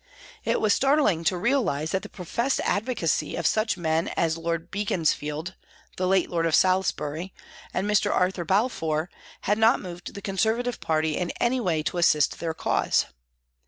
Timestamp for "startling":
0.73-1.23